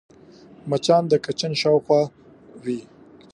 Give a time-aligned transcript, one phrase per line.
[0.69, 2.01] مچان د کچن شاوخوا
[2.63, 2.79] وي